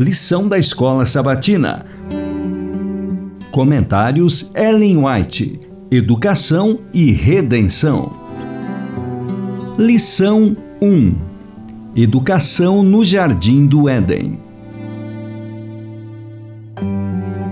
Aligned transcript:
Lição 0.00 0.48
da 0.48 0.56
Escola 0.56 1.04
Sabatina. 1.04 1.84
Comentários 3.50 4.50
Ellen 4.54 5.04
White. 5.04 5.60
Educação 5.90 6.78
e 6.90 7.12
Redenção. 7.12 8.10
Lição 9.76 10.56
1. 10.80 11.14
Educação 11.94 12.82
no 12.82 13.04
Jardim 13.04 13.66
do 13.66 13.90
Éden. 13.90 14.38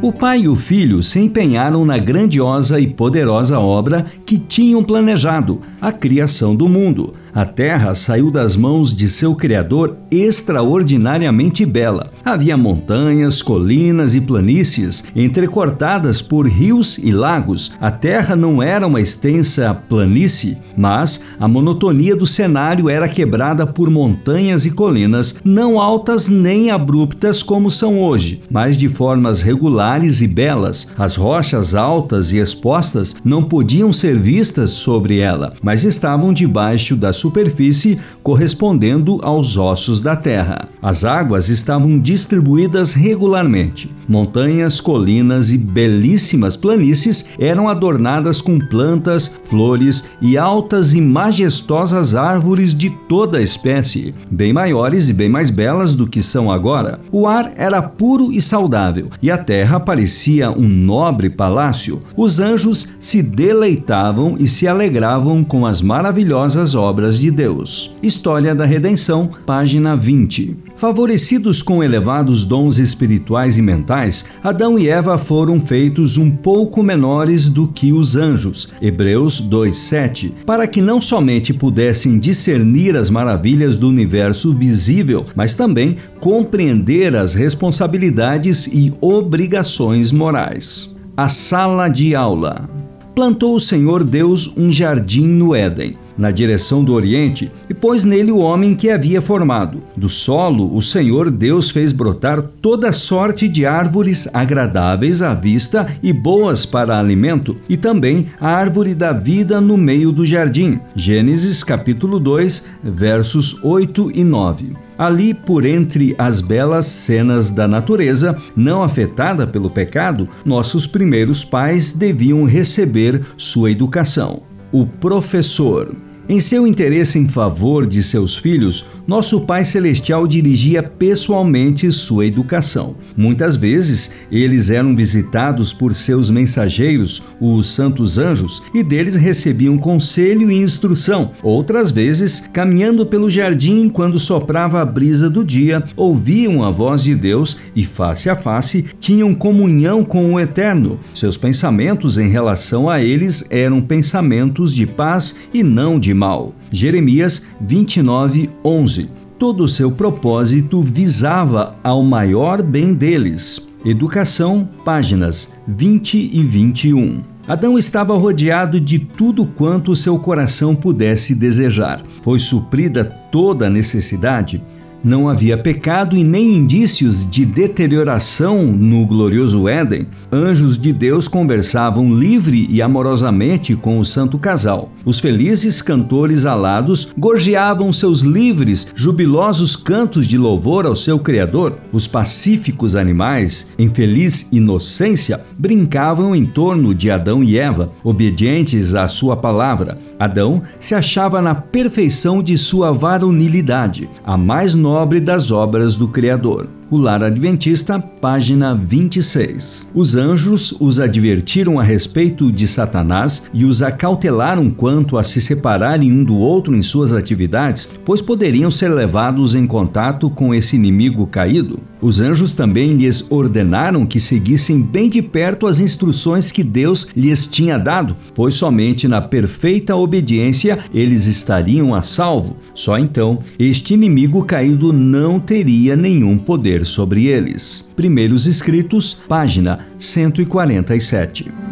O 0.00 0.10
pai 0.10 0.40
e 0.40 0.48
o 0.48 0.56
filho 0.56 1.02
se 1.02 1.20
empenharam 1.20 1.84
na 1.84 1.98
grandiosa 1.98 2.80
e 2.80 2.86
poderosa 2.86 3.60
obra 3.60 4.06
que 4.24 4.38
tinham 4.38 4.82
planejado, 4.82 5.60
a 5.78 5.92
criação 5.92 6.56
do 6.56 6.66
mundo. 6.66 7.12
A 7.32 7.44
terra 7.44 7.94
saiu 7.94 8.30
das 8.30 8.56
mãos 8.56 8.92
de 8.92 9.08
seu 9.08 9.36
Criador 9.36 9.96
extraordinariamente 10.10 11.64
bela. 11.64 12.10
Havia 12.24 12.56
montanhas, 12.56 13.40
colinas 13.40 14.16
e 14.16 14.20
planícies, 14.20 15.04
entrecortadas 15.14 16.20
por 16.20 16.46
rios 16.46 16.98
e 16.98 17.12
lagos. 17.12 17.72
A 17.80 17.90
terra 17.90 18.34
não 18.34 18.60
era 18.60 18.86
uma 18.86 19.00
extensa 19.00 19.72
planície, 19.88 20.58
mas 20.76 21.24
a 21.38 21.46
monotonia 21.46 22.16
do 22.16 22.26
cenário 22.26 22.90
era 22.90 23.08
quebrada 23.08 23.66
por 23.66 23.88
montanhas 23.88 24.66
e 24.66 24.70
colinas, 24.70 25.36
não 25.44 25.80
altas 25.80 26.28
nem 26.28 26.70
abruptas 26.70 27.42
como 27.42 27.70
são 27.70 28.00
hoje, 28.00 28.40
mas 28.50 28.76
de 28.76 28.88
formas 28.88 29.42
regulares 29.42 30.20
e 30.20 30.26
belas. 30.26 30.88
As 30.98 31.14
rochas 31.16 31.74
altas 31.74 32.32
e 32.32 32.38
expostas 32.38 33.14
não 33.24 33.42
podiam 33.42 33.92
ser 33.92 34.18
vistas 34.18 34.70
sobre 34.70 35.18
ela, 35.18 35.52
mas 35.62 35.84
estavam 35.84 36.32
debaixo 36.32 36.96
das 36.96 37.19
superfície 37.20 37.98
correspondendo 38.22 39.20
aos 39.22 39.56
ossos 39.56 40.00
da 40.00 40.16
terra. 40.16 40.68
As 40.82 41.04
águas 41.04 41.48
estavam 41.48 41.98
distribuídas 41.98 42.94
regularmente. 42.94 43.90
Montanhas, 44.08 44.80
colinas 44.80 45.52
e 45.52 45.58
belíssimas 45.58 46.56
planícies 46.56 47.30
eram 47.38 47.68
adornadas 47.68 48.40
com 48.40 48.58
plantas, 48.58 49.36
flores 49.44 50.08
e 50.20 50.36
altas 50.36 50.94
e 50.94 51.00
majestosas 51.00 52.14
árvores 52.14 52.74
de 52.74 52.90
toda 53.08 53.38
a 53.38 53.42
espécie, 53.42 54.14
bem 54.30 54.52
maiores 54.52 55.08
e 55.08 55.12
bem 55.12 55.28
mais 55.28 55.50
belas 55.50 55.94
do 55.94 56.06
que 56.06 56.22
são 56.22 56.50
agora. 56.50 56.98
O 57.12 57.26
ar 57.26 57.52
era 57.56 57.82
puro 57.82 58.32
e 58.32 58.40
saudável, 58.40 59.10
e 59.22 59.30
a 59.30 59.38
terra 59.38 59.78
parecia 59.78 60.50
um 60.50 60.68
nobre 60.68 61.28
palácio. 61.28 62.00
Os 62.16 62.40
anjos 62.40 62.92
se 62.98 63.22
deleitavam 63.22 64.36
e 64.38 64.46
se 64.46 64.66
alegravam 64.66 65.44
com 65.44 65.66
as 65.66 65.80
maravilhosas 65.80 66.74
obras 66.74 67.09
de 67.18 67.30
Deus. 67.30 67.94
História 68.02 68.54
da 68.54 68.64
Redenção, 68.64 69.30
página 69.46 69.96
20. 69.96 70.56
Favorecidos 70.76 71.60
com 71.60 71.84
elevados 71.84 72.46
dons 72.46 72.78
espirituais 72.78 73.58
e 73.58 73.62
mentais, 73.62 74.30
Adão 74.42 74.78
e 74.78 74.88
Eva 74.88 75.18
foram 75.18 75.60
feitos 75.60 76.16
um 76.16 76.30
pouco 76.30 76.82
menores 76.82 77.50
do 77.50 77.68
que 77.68 77.92
os 77.92 78.16
anjos. 78.16 78.68
Hebreus 78.80 79.40
2:7. 79.40 80.32
Para 80.46 80.66
que 80.66 80.80
não 80.80 81.00
somente 81.00 81.52
pudessem 81.52 82.18
discernir 82.18 82.96
as 82.96 83.10
maravilhas 83.10 83.76
do 83.76 83.88
universo 83.88 84.54
visível, 84.54 85.26
mas 85.34 85.54
também 85.54 85.96
compreender 86.18 87.14
as 87.14 87.34
responsabilidades 87.34 88.66
e 88.66 88.92
obrigações 89.00 90.10
morais. 90.12 90.94
A 91.16 91.28
sala 91.28 91.88
de 91.88 92.14
aula. 92.14 92.68
Plantou 93.14 93.54
o 93.54 93.60
Senhor 93.60 94.02
Deus 94.02 94.50
um 94.56 94.72
jardim 94.72 95.26
no 95.26 95.54
Éden 95.54 95.94
na 96.20 96.30
direção 96.30 96.84
do 96.84 96.92
Oriente 96.92 97.50
e 97.68 97.74
pôs 97.74 98.04
nele 98.04 98.30
o 98.30 98.38
homem 98.38 98.74
que 98.74 98.90
havia 98.90 99.20
formado. 99.20 99.82
Do 99.96 100.08
solo, 100.08 100.76
o 100.76 100.82
Senhor 100.82 101.30
Deus 101.30 101.70
fez 101.70 101.90
brotar 101.90 102.42
toda 102.60 102.92
sorte 102.92 103.48
de 103.48 103.64
árvores 103.64 104.28
agradáveis 104.32 105.22
à 105.22 105.34
vista 105.34 105.86
e 106.02 106.12
boas 106.12 106.66
para 106.66 106.98
alimento, 106.98 107.56
e 107.68 107.76
também 107.76 108.26
a 108.38 108.48
árvore 108.48 108.94
da 108.94 109.12
vida 109.12 109.60
no 109.60 109.76
meio 109.76 110.12
do 110.12 110.26
jardim. 110.26 110.78
Gênesis 110.94 111.64
capítulo 111.64 112.20
2, 112.20 112.68
versos 112.84 113.64
8 113.64 114.12
e 114.14 114.22
9. 114.22 114.74
Ali, 114.98 115.32
por 115.32 115.64
entre 115.64 116.14
as 116.18 116.42
belas 116.42 116.84
cenas 116.84 117.48
da 117.48 117.66
natureza, 117.66 118.36
não 118.54 118.82
afetada 118.82 119.46
pelo 119.46 119.70
pecado, 119.70 120.28
nossos 120.44 120.86
primeiros 120.86 121.42
pais 121.42 121.94
deviam 121.94 122.44
receber 122.44 123.22
sua 123.34 123.70
educação. 123.70 124.42
O 124.70 124.84
professor. 124.84 125.96
Em 126.30 126.38
seu 126.38 126.64
interesse 126.64 127.18
em 127.18 127.26
favor 127.26 127.84
de 127.84 128.04
seus 128.04 128.36
filhos, 128.36 128.88
nosso 129.04 129.40
Pai 129.40 129.64
Celestial 129.64 130.28
dirigia 130.28 130.80
pessoalmente 130.80 131.90
sua 131.90 132.24
educação. 132.24 132.94
Muitas 133.16 133.56
vezes, 133.56 134.14
eles 134.30 134.70
eram 134.70 134.94
visitados 134.94 135.72
por 135.72 135.92
seus 135.92 136.30
mensageiros, 136.30 137.24
os 137.40 137.70
santos 137.70 138.16
anjos, 138.16 138.62
e 138.72 138.80
deles 138.84 139.16
recebiam 139.16 139.76
conselho 139.76 140.52
e 140.52 140.62
instrução. 140.62 141.32
Outras 141.42 141.90
vezes, 141.90 142.48
caminhando 142.52 143.04
pelo 143.04 143.28
jardim 143.28 143.88
quando 143.88 144.16
soprava 144.16 144.80
a 144.80 144.84
brisa 144.84 145.28
do 145.28 145.44
dia, 145.44 145.82
ouviam 145.96 146.62
a 146.62 146.70
voz 146.70 147.02
de 147.02 147.16
Deus 147.16 147.56
e, 147.74 147.84
face 147.84 148.30
a 148.30 148.36
face, 148.36 148.84
tinham 149.00 149.34
comunhão 149.34 150.04
com 150.04 150.34
o 150.34 150.38
Eterno. 150.38 151.00
Seus 151.12 151.36
pensamentos 151.36 152.18
em 152.18 152.28
relação 152.28 152.88
a 152.88 153.02
eles 153.02 153.44
eram 153.50 153.80
pensamentos 153.80 154.72
de 154.72 154.86
paz 154.86 155.40
e 155.52 155.64
não 155.64 155.98
de 155.98 156.19
mal. 156.20 156.54
Jeremias 156.70 157.48
29, 157.58 158.50
11. 158.62 159.08
Todo 159.38 159.64
o 159.64 159.68
seu 159.68 159.90
propósito 159.90 160.82
visava 160.82 161.74
ao 161.82 162.02
maior 162.02 162.62
bem 162.62 162.92
deles. 162.92 163.66
Educação, 163.82 164.68
páginas 164.84 165.54
20 165.66 166.30
e 166.30 166.42
21. 166.42 167.22
Adão 167.48 167.78
estava 167.78 168.14
rodeado 168.18 168.78
de 168.78 168.98
tudo 168.98 169.46
quanto 169.46 169.96
seu 169.96 170.18
coração 170.18 170.76
pudesse 170.76 171.34
desejar. 171.34 172.02
Foi 172.22 172.38
suprida 172.38 173.02
toda 173.02 173.66
a 173.66 173.70
necessidade 173.70 174.62
não 175.02 175.28
havia 175.28 175.56
pecado 175.56 176.16
e 176.16 176.24
nem 176.24 176.56
indícios 176.56 177.28
de 177.28 177.44
deterioração 177.44 178.62
no 178.64 179.06
glorioso 179.06 179.68
Éden. 179.68 180.06
Anjos 180.32 180.76
de 180.76 180.92
Deus 180.92 181.28
conversavam 181.28 182.12
livre 182.14 182.66
e 182.70 182.82
amorosamente 182.82 183.74
com 183.74 183.98
o 183.98 184.04
santo 184.04 184.38
casal. 184.38 184.92
Os 185.04 185.18
felizes 185.18 185.82
cantores 185.82 186.46
alados 186.46 187.12
gorjeavam 187.18 187.92
seus 187.92 188.20
livres, 188.20 188.86
jubilosos 188.94 189.76
cantos 189.76 190.26
de 190.26 190.36
louvor 190.36 190.86
ao 190.86 190.96
seu 190.96 191.18
Criador. 191.18 191.78
Os 191.92 192.06
pacíficos 192.06 192.96
animais, 192.96 193.72
em 193.78 193.88
feliz 193.88 194.48
inocência, 194.52 195.40
brincavam 195.58 196.34
em 196.34 196.44
torno 196.44 196.94
de 196.94 197.10
Adão 197.10 197.42
e 197.42 197.58
Eva, 197.58 197.90
obedientes 198.04 198.94
à 198.94 199.08
sua 199.08 199.36
palavra. 199.36 199.98
Adão 200.18 200.62
se 200.78 200.94
achava 200.94 201.40
na 201.40 201.54
perfeição 201.54 202.42
de 202.42 202.56
sua 202.56 202.92
varonilidade, 202.92 204.08
a 204.24 204.36
mais 204.36 204.74
das 205.20 205.50
obras 205.50 205.96
do 205.96 206.08
Criador. 206.08 206.68
O 206.90 206.96
Lar 206.96 207.22
Adventista, 207.22 208.00
página 208.00 208.74
26. 208.74 209.92
Os 209.94 210.16
anjos 210.16 210.74
os 210.80 210.98
advertiram 210.98 211.78
a 211.78 211.84
respeito 211.84 212.50
de 212.50 212.66
Satanás 212.66 213.48
e 213.54 213.64
os 213.64 213.80
acautelaram 213.80 214.68
quanto 214.70 215.16
a 215.16 215.22
se 215.22 215.40
separarem 215.40 216.10
um 216.10 216.24
do 216.24 216.36
outro 216.36 216.74
em 216.74 216.82
suas 216.82 217.12
atividades, 217.12 217.88
pois 218.04 218.20
poderiam 218.20 218.72
ser 218.72 218.88
levados 218.88 219.54
em 219.54 219.68
contato 219.68 220.28
com 220.28 220.52
esse 220.52 220.74
inimigo 220.74 221.28
caído. 221.28 221.78
Os 222.02 222.18
anjos 222.18 222.54
também 222.54 222.94
lhes 222.94 223.30
ordenaram 223.30 224.06
que 224.06 224.18
seguissem 224.18 224.80
bem 224.80 225.08
de 225.08 225.20
perto 225.20 225.66
as 225.66 225.80
instruções 225.80 226.50
que 226.50 226.64
Deus 226.64 227.08
lhes 227.14 227.46
tinha 227.46 227.78
dado, 227.78 228.16
pois 228.34 228.54
somente 228.54 229.06
na 229.06 229.20
perfeita 229.20 229.94
obediência 229.94 230.78
eles 230.94 231.26
estariam 231.26 231.94
a 231.94 232.00
salvo. 232.00 232.56
Só 232.74 232.98
então 232.98 233.38
este 233.58 233.94
inimigo 233.94 234.42
caído 234.44 234.79
não 234.80 235.38
teria 235.38 235.94
nenhum 235.94 236.38
poder 236.38 236.84
sobre 236.86 237.26
eles. 237.26 237.88
Primeiros 237.94 238.46
Escritos, 238.46 239.14
página 239.14 239.86
147. 239.98 241.69